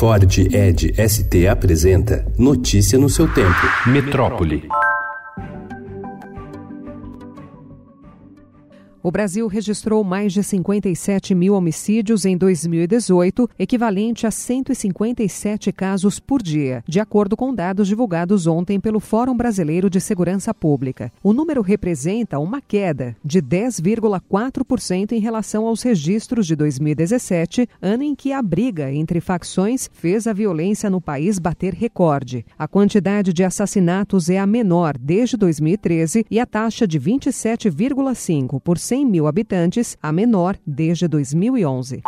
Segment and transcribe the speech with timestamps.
[0.00, 3.60] Ford Ed ST apresenta Notícia no seu tempo.
[3.84, 4.62] Metrópole.
[9.02, 16.42] O Brasil registrou mais de 57 mil homicídios em 2018, equivalente a 157 casos por
[16.42, 21.10] dia, de acordo com dados divulgados ontem pelo Fórum Brasileiro de Segurança Pública.
[21.22, 28.14] O número representa uma queda de 10,4% em relação aos registros de 2017, ano em
[28.14, 32.44] que a briga entre facções fez a violência no país bater recorde.
[32.58, 39.06] A quantidade de assassinatos é a menor desde 2013 e a taxa de 27,5% 100
[39.06, 42.02] mil habitantes, a menor desde 2011.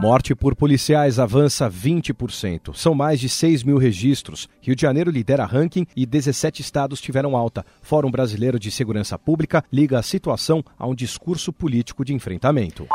[0.00, 2.74] Morte por policiais avança 20%.
[2.74, 4.48] São mais de 6 mil registros.
[4.62, 7.62] Rio de Janeiro lidera ranking e 17 estados tiveram alta.
[7.82, 12.88] Fórum Brasileiro de Segurança Pública liga a situação a um discurso político de enfrentamento.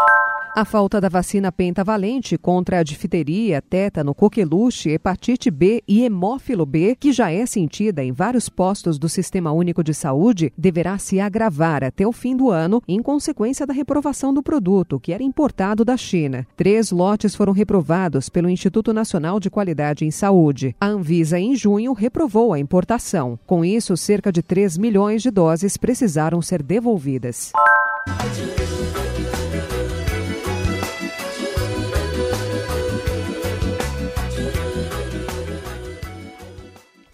[0.59, 6.97] A falta da vacina pentavalente contra a difteria, tétano, coqueluche, hepatite B e hemófilo B,
[6.99, 11.81] que já é sentida em vários postos do Sistema Único de Saúde, deverá se agravar
[11.81, 15.95] até o fim do ano, em consequência da reprovação do produto, que era importado da
[15.95, 16.45] China.
[16.57, 20.75] Três lotes foram reprovados pelo Instituto Nacional de Qualidade em Saúde.
[20.77, 23.39] A Anvisa, em junho, reprovou a importação.
[23.47, 27.53] Com isso, cerca de 3 milhões de doses precisaram ser devolvidas.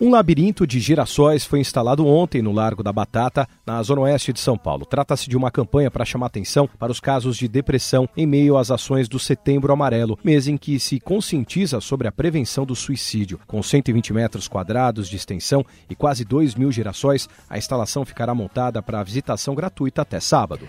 [0.06, 4.40] Um labirinto de girassóis foi instalado ontem no Largo da Batata, na zona oeste de
[4.40, 4.86] São Paulo.
[4.86, 8.70] Trata-se de uma campanha para chamar atenção para os casos de depressão em meio às
[8.70, 13.40] ações do Setembro Amarelo, mês em que se conscientiza sobre a prevenção do suicídio.
[13.48, 18.84] Com 120 metros quadrados de extensão e quase 2 mil girassóis, a instalação ficará montada
[18.84, 20.68] para visitação gratuita até sábado.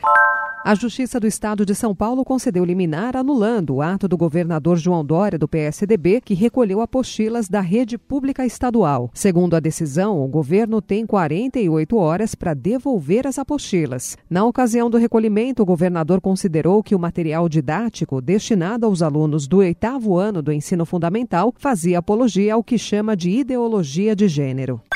[0.67, 5.05] A Justiça do Estado de São Paulo concedeu liminar anulando o ato do governador João
[5.05, 9.09] Dória, do PSDB, que recolheu apostilas da rede pública estadual.
[9.15, 14.19] Segundo a decisão, o governo tem 48 horas para devolver as apostilas.
[14.29, 19.59] Na ocasião do recolhimento, o governador considerou que o material didático destinado aos alunos do
[19.59, 24.83] oitavo ano do ensino fundamental fazia apologia ao que chama de ideologia de gênero.